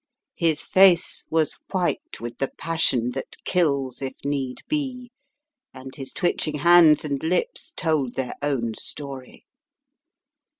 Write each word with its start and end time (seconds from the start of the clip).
His 0.35 0.63
face 0.63 1.25
was 1.29 1.59
white 1.71 2.19
with 2.19 2.39
the 2.39 2.49
passion 2.57 3.11
that 3.11 3.35
kills 3.43 4.01
if 4.01 4.15
need 4.25 4.61
be, 4.67 5.11
and 5.75 5.95
his 5.95 6.11
twitching 6.11 6.57
hands 6.57 7.05
and 7.05 7.21
lips 7.21 7.71
told 7.77 8.15
their 8.15 8.33
own 8.41 8.73
story. 8.73 9.45